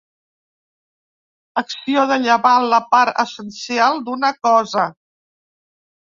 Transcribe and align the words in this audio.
Acció 1.61 2.05
de 2.11 2.17
llevar 2.23 2.53
la 2.71 2.79
part 2.95 3.21
essencial 3.25 4.01
d'una 4.07 4.31
cosa. 4.47 4.87